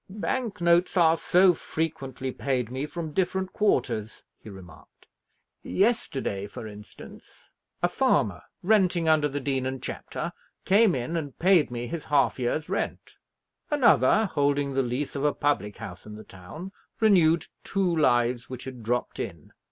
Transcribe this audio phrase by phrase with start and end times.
[0.09, 5.05] "Bank notes are so frequently paid me from different quarters," he remarked.
[5.61, 7.51] "Yesterday, for instance,
[7.83, 10.33] a farmer, renting under the Dean and Chapter,
[10.65, 13.19] came in, and paid me his half year's rent.
[13.69, 18.63] Another, holding the lease of a public house in the town, renewed two lives which
[18.63, 19.53] had dropped in.